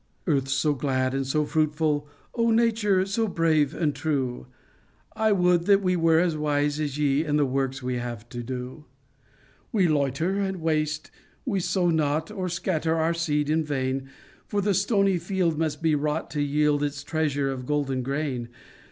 [0.25, 2.07] earth, so glad and so fruitful!
[2.33, 4.47] O nature, so brave and true!
[5.15, 8.41] 1 would that we were as wise as ye In the work we have to
[8.41, 8.55] do!
[8.55, 8.85] IN AUTUMN 97
[9.73, 11.11] We loiter and waste,—
[11.45, 14.09] we sow not, Or scatter our seed in vain,—
[14.47, 18.49] For the stony field mast be wrought to yield Its treasure of golden grain.